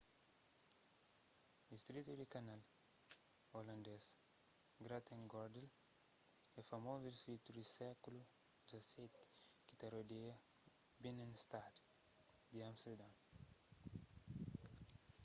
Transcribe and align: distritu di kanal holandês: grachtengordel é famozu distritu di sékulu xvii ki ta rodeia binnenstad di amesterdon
distritu 1.71 2.11
di 2.21 2.25
kanal 2.33 2.59
holandês: 3.57 4.03
grachtengordel 4.85 5.67
é 6.59 6.61
famozu 6.71 7.03
distritu 7.09 7.49
di 7.57 7.63
sékulu 7.75 8.19
xvii 8.69 9.11
ki 9.67 9.73
ta 9.79 9.87
rodeia 9.93 10.33
binnenstad 11.01 11.73
di 12.51 12.57
amesterdon 12.69 13.11